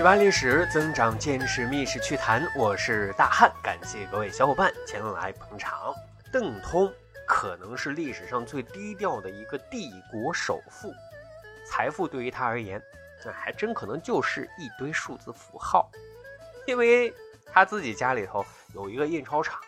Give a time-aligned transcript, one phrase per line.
[0.00, 2.42] 趣吧历史，增长见识，密室趣谈。
[2.56, 5.94] 我是大汉，感谢各位小伙伴前来捧场。
[6.32, 6.90] 邓通
[7.26, 10.90] 可能是历史上最低调的一个帝国首富，
[11.66, 12.82] 财富对于他而言，
[13.26, 15.90] 那还真可能就是一堆数字符号，
[16.66, 17.12] 因为
[17.52, 18.42] 他自己家里头
[18.72, 19.60] 有一个印钞厂，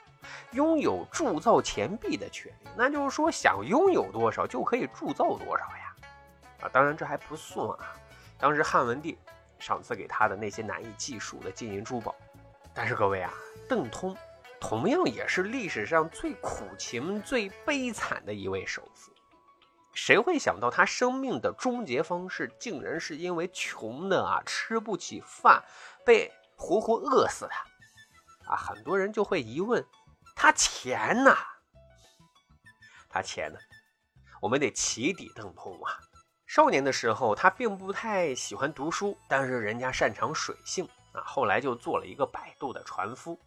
[0.52, 5.94] 拥有铸造钱币的权利，那就是说想拥有多少就可以铸造多少呀。
[6.62, 7.94] 啊，当然这还不算啊，
[8.38, 9.18] 当时汉文帝。
[9.62, 12.12] 赏赐给他的那些难以计数的金银珠宝，
[12.74, 13.32] 但是各位啊，
[13.68, 14.16] 邓通
[14.60, 19.12] 同样也是历史上最苦情、最悲惨的一位首富。
[19.94, 25.62] 谁会想到他生命的终结方式竟然是因为穷的啊吃不起饭，
[26.04, 27.52] 被活活饿死的？
[28.50, 29.86] 啊，很多人就会疑问：
[30.34, 31.36] 他钱呢？
[33.08, 33.58] 他钱呢？
[34.40, 36.00] 我们得起底邓通啊！
[36.54, 43.40] 少年的时候，他并不太喜欢读书，但是人家擅长水性啊，后来就做了一个摆渡的船夫。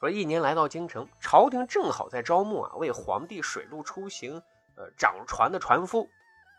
[0.00, 4.42] 说一年来到京城，朝廷正好在招募啊，为皇帝水陆出行，
[4.74, 6.10] 呃，掌船的船夫。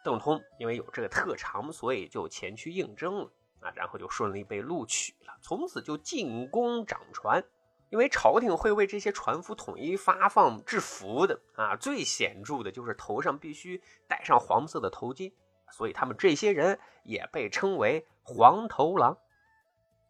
[0.01, 7.43] 邓通因为有这个特长，所以就前去应征了啊，然后就顺利被录取了，从此就进宫掌船。
[7.89, 15.33] 因为朝廷会为这些船夫统一发放制服的啊，最显著的就是头上必须戴上黄色的头巾。
[15.71, 19.17] 所以他们这些人也被称为黄头狼。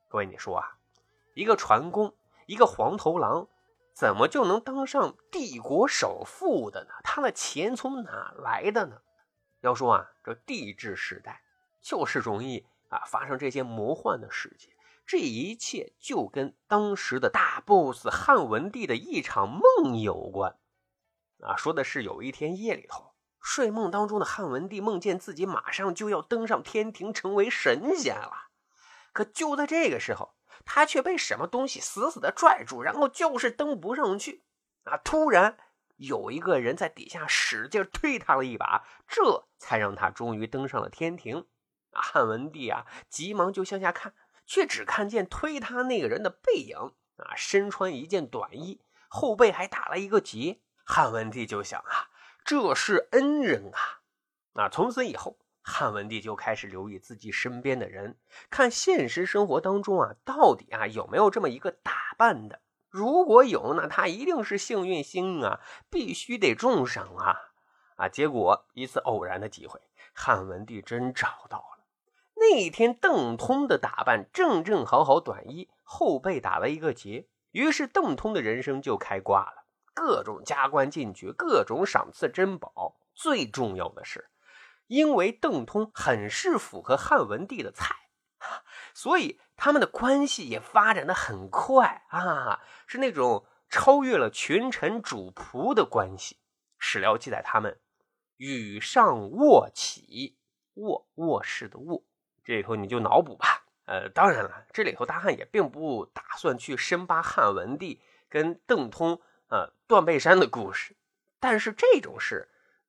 [0.10, 0.78] 各位，你说啊，
[1.34, 2.14] 一个船工，
[2.46, 3.48] 一个黄头狼，
[3.94, 6.92] 怎么就能当上帝国首富的呢？
[7.04, 9.02] 他的钱从哪来的呢？
[9.62, 11.44] 要说啊，这帝制时代
[11.82, 14.72] 就是容易啊发生这些魔幻的事情。
[15.06, 20.58] 这一切就跟当时的大 boss 汉文帝的一场梦有关。
[21.42, 23.11] 啊，说的是有一天夜里头。
[23.42, 28.50] 睡梦当中的汉文帝梦见自己马上就要登上天庭，成为神仙了。
[29.12, 34.44] 可就在这个时候，他却被什么东西死死的拽住，然后就是登不上去。
[34.84, 34.96] 啊！
[35.04, 35.58] 突然
[35.98, 41.48] 有一个人在底下使劲推他了一把，这才让他终于登上了天庭。
[41.92, 42.02] 啊！
[42.02, 44.14] 汉文帝啊，急忙就向下看，
[44.46, 46.78] 却只看见推他那个人的背影。
[47.18, 47.36] 啊！
[47.36, 50.62] 身穿一件短衣，后背还打了一个结。
[50.86, 52.11] 汉文帝就想啊。
[52.44, 54.02] 这是恩人啊！
[54.54, 58.18] 那从此以后，汉文帝就开始留意自己身边的人，
[58.50, 62.62] 看现实生活当中啊，到底啊有没有这么一个打扮的？
[62.90, 67.38] 如果有，那他一定是幸运星啊，必须得重赏啊！
[67.96, 69.80] 啊，结果一次偶然的机会，
[70.14, 71.86] 汉文帝真找到了。
[72.36, 79.61] 那一天，邓通的打扮正正好好，短衣，后背打了一个结，于是邓通的人生就开挂了。
[79.94, 84.30] 各种加官进爵，各种赏赐珍宝，最重要的是，
[84.88, 87.96] 因为邓通很是符合汉文帝的菜，
[88.94, 96.40] 所以他们的关系也发展的很快啊，是那种超越了群臣主仆的关系。
[96.78, 97.80] 史料记载，他们
[98.38, 100.38] 与上卧起，
[100.76, 102.04] 卧卧室的卧，
[102.44, 103.66] 这里头你就脑补吧。
[103.86, 109.22] 呃，当然了，这里头大汉也并不打算去深扒汉文帝跟邓通。
[109.52, 110.96] 呃，断背山的故事，
[111.38, 112.48] 但是这种事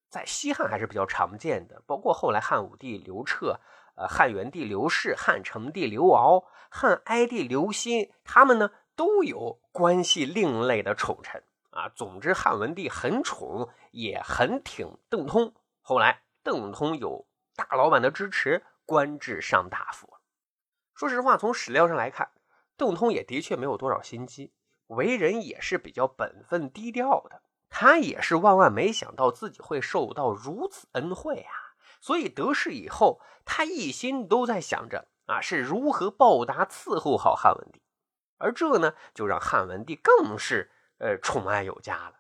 [0.09, 1.83] 在西汉还是比较常见的。
[1.89, 3.59] 包括后来汉武帝刘彻、
[3.97, 11.89] 呃汉元帝刘氏、汉成帝刘骜、汉哀帝刘欣，他们呢都有关系另类的宠臣啊。
[11.89, 15.53] 总之，汉文帝很宠，也很挺邓通。
[15.81, 20.09] 后来，邓通有大老板的支持，官至上大夫。
[20.95, 22.31] 说实话，从史料上来看，
[22.77, 24.53] 邓通也的确没有多少心机。
[24.93, 31.75] 为人也是比较本分低调的，他也是万万没想到自己会受到如此恩惠啊！
[32.01, 37.81] 所以得势以后，他一心都在想着啊是如何报答伺候好汉文帝，
[38.39, 42.17] 而这呢，就让汉文帝更是呃宠爱有加了。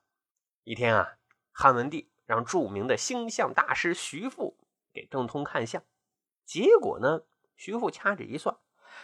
[0.64, 1.16] 一天啊，
[1.50, 4.56] 汉文帝让著名的星象大师徐父
[4.92, 5.82] 给邓通看相，
[6.46, 7.22] 结果呢，
[7.56, 8.56] 徐父掐指一算。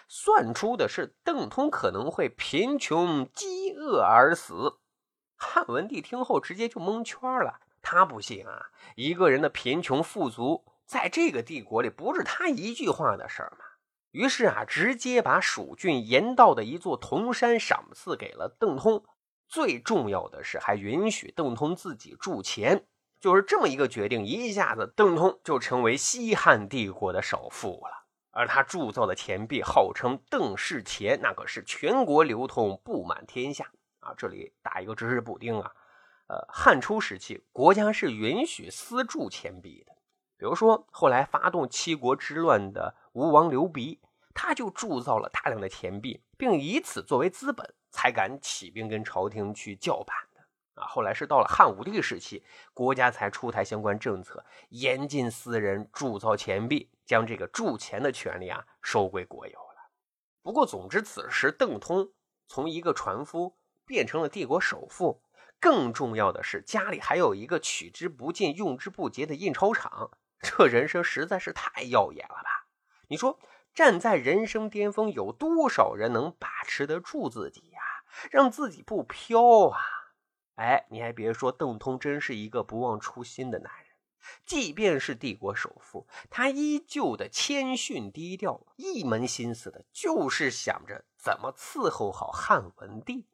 [0.08, 4.78] 算出的是邓通可能会贫穷饥饿而死。
[5.36, 13.64] 汉文帝听后直接就蒙圈了，他不信啊，一个人的贫穷富足，在这个帝国里不是他一句话的事儿吗？
[14.10, 19.04] 于是啊，直接把蜀郡盐道的一座铜山赏赐给了邓通。
[19.46, 22.86] 最重要的是，还允许邓通自己铸钱。
[23.20, 28.07] 就是这么一个决定，一下子邓通就成为西汉帝国的首富了。
[28.30, 33.70] 而他铸造的钱币号称邓氏钱，那可是全国流通，布满天下
[34.00, 34.14] 啊！
[34.16, 35.72] 这里打一个知识补丁啊，
[36.28, 39.92] 呃，汉初时期国家是允许私铸钱币的，
[40.36, 44.00] 比如说后来发动七国之乱的吴王刘鼻，
[44.34, 50.16] 他就铸造了大量的钱币，并以此作为资本，才敢起兵跟朝廷去叫板
[50.78, 50.86] 啊。
[50.86, 59.90] 后来是到了汉武帝时期，国家才出台相关政策，严禁私人铸造钱币，将这个铸钱的权利啊收归国有了。
[60.42, 62.10] 不过，总之此时邓通
[62.46, 65.22] 从一个船夫变成了帝国首富，
[65.60, 70.10] 更重要的是家里还有一个取之不尽、用之不竭的印钞厂，
[70.40, 72.66] 这人生实在是太耀眼了吧？
[73.08, 73.38] 你说？
[73.74, 77.80] 站在人生巅峰，有多少人能把持得住自己呀？
[78.28, 79.78] 让自己不飘啊！
[80.58, 83.86] 哎，你还别说，邓通真是一个不忘初心的男人。
[84.44, 93.28] 即便是帝国首富，他依旧的谦逊低调，一门心思的就是想着怎么伺候好汉文帝。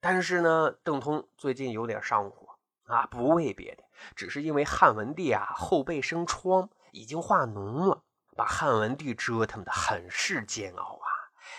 [0.00, 3.84] 但是呢，邓通最近有点上火啊，不为别的，
[4.16, 8.02] 只是因为汉文帝啊后背生疮，已经化脓了。
[8.34, 11.08] 把汉文帝折腾的很是煎熬啊！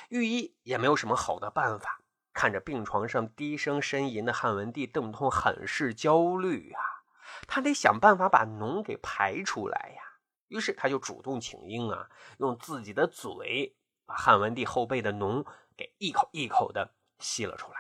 [0.10, 2.02] 御医也没有什么好的办法。
[2.34, 6.82] 看着病床上低声呻吟的汉文帝，邓通很是焦虑啊！
[7.48, 10.02] 他得想办法把脓给排出来呀。
[10.48, 13.76] 于是他就主动请缨啊，用自己的嘴
[14.06, 15.46] 把汉文帝后背的脓
[15.76, 17.78] 给一口一口的吸了出来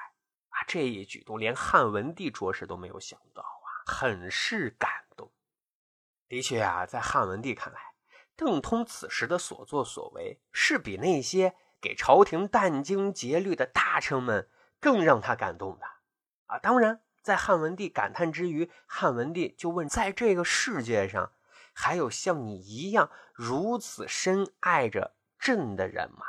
[0.49, 0.63] 啊！
[0.67, 5.31] 这一举动连汉文帝着实都没有想到啊，很是感动。
[6.27, 7.79] 的确啊，在汉文帝看来。
[8.37, 14.47] 邓通此时的所作所为，是比那些给朝廷殚精竭虑的大臣们
[14.79, 15.85] 更让他感动的
[16.45, 16.59] 啊！
[16.59, 21.33] 当然，在汉文帝感叹之余，汉文帝就问：在这个世界上，
[21.73, 26.25] 还有像你一样如此深爱着朕的人吗？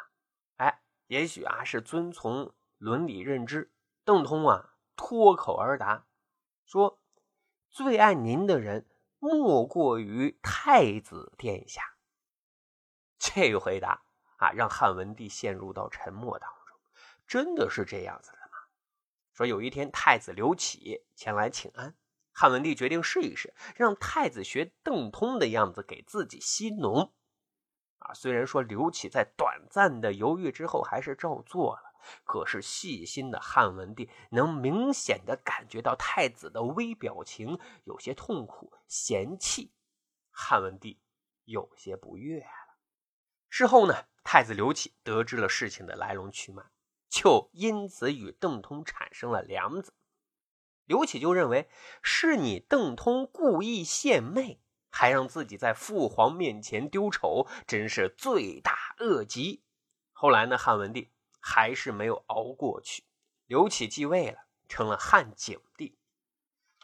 [0.57, 3.73] 哎，也许啊，是遵从伦理认知，
[4.05, 6.07] 邓通啊脱口而答
[6.65, 7.01] 说
[7.71, 8.87] ：“最爱您的人，
[9.19, 11.83] 莫过于太子殿下。
[13.19, 14.02] ”这个回答
[14.43, 16.77] 啊，让汉文帝陷入到沉默当中。
[17.29, 18.59] 真的是这样子的吗？
[19.33, 21.95] 说有一天，太子刘启前来请安，
[22.33, 27.13] 汉文帝决定试一试，让太子学邓通的样子给自己吸脓。
[27.99, 39.73] 啊，虽然说刘启在短暂的犹豫之后还是照做了，可是细心的汉文帝能明显的感觉到太子的微表情有些痛苦、嫌弃。
[40.33, 41.01] 汉文帝
[41.45, 42.77] 有些不悦了。
[43.49, 46.63] 事后呢，太子刘启得知了事情的来龙去脉，
[47.09, 49.95] 就因此与邓通产生了梁子。
[50.85, 51.69] 刘启就认为
[52.03, 54.61] 是你邓通故意献媚，
[54.91, 59.63] 还让自己在父皇面前丢丑，真是罪大恶极。
[60.13, 61.11] 后来呢，汉文帝
[61.41, 63.05] 还是没有熬过去，
[63.47, 65.99] 刘启继位了，成了汉景帝。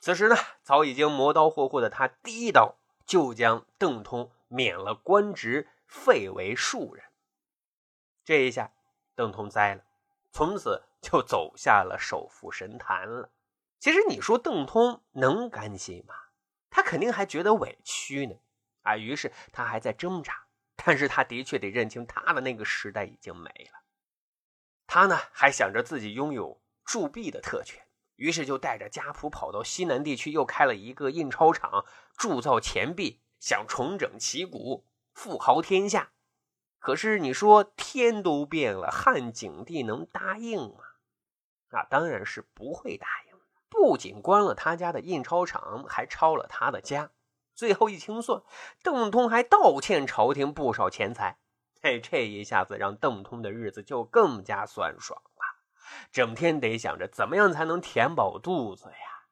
[0.01, 2.77] 此时呢，早已经磨刀霍霍的他，第一刀
[3.07, 5.69] 就将邓通免了官职。
[5.89, 7.03] 废为庶人，
[8.29, 8.71] 这一下
[9.15, 9.83] 邓通栽了，
[10.33, 13.33] 从此就走下了首富神坛了。
[13.79, 16.15] 其实你说邓通能甘心吗？
[16.69, 18.35] 他肯定还觉得委屈呢。
[18.83, 20.45] 啊，于是他还在挣扎，
[20.77, 23.81] 但是他的确得认清他的那个时代已经没了。
[24.87, 27.83] 他呢还想着自己拥有铸币的特权，
[28.17, 31.87] 于是就带着家仆跑到西南地区，又开了一个印钞厂，
[32.19, 34.85] 铸造钱币，想重整旗鼓。
[35.15, 36.13] 富豪天下，
[36.79, 40.85] 可是你说天都变了，汉景帝能答应吗？
[41.71, 43.45] 啊，当然是不会答应的。
[43.69, 47.11] 不仅关了他家的印钞厂，还抄了他的家。
[47.55, 48.43] 最后一清算，
[48.83, 51.39] 邓通还倒欠朝廷不少钱财。
[51.83, 55.43] 嘿，这一下子让邓通的日子就更加酸爽了，
[56.11, 59.27] 整天得想着怎么样才能填饱肚子呀。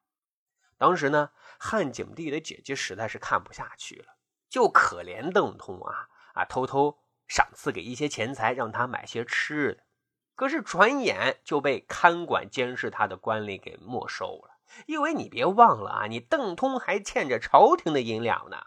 [0.76, 4.16] 当时呢，汉景帝的姐姐实在是看不下去了。
[4.48, 9.84] 就可怜邓通啊啊，偷偷赏赐给一些钱财，让他买些吃的。
[10.34, 14.58] 可是转眼就被看管监视他的官吏给没收了。
[14.86, 18.58] 因为你别忘了啊，你邓通还欠着朝廷的银两呢。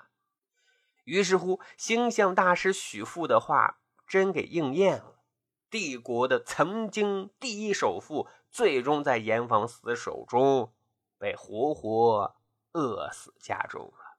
[1.03, 5.21] 于是乎，星象大师许富的话真给应验了。
[5.69, 10.73] 帝国的曾经第一首富，最终在严防死守中
[11.19, 12.35] 被活活
[12.71, 14.17] 饿死家中了。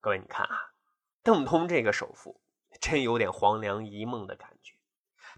[0.00, 0.72] 各位，你看啊，
[1.22, 2.41] 邓通这个首富
[2.82, 4.74] 真有点黄粱一梦的感觉。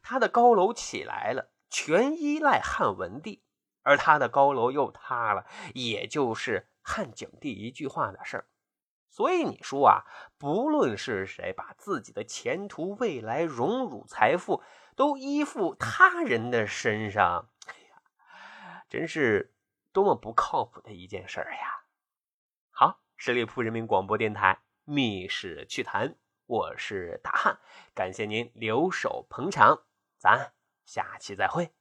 [0.02, 3.42] 他的高楼起来了，全依赖汉文帝；
[3.82, 8.48] 而他的高楼又塌了，也就是汉景帝一句话的事儿。
[9.10, 10.02] 所以你说啊，
[10.38, 14.62] 不论是谁把自己的前途、未来、荣辱、财富
[14.96, 19.54] 都依附他人的身上，哎呀，真是
[19.92, 21.84] 多么不靠谱的一件事儿呀！
[22.70, 23.00] 好。
[23.16, 24.58] 十里铺人民广播电台
[24.92, 26.08] 《密室趣谈》，
[26.46, 27.58] 我是大汉，
[27.94, 29.84] 感谢您留守捧场，
[30.18, 30.52] 咱
[30.84, 31.72] 下期再会。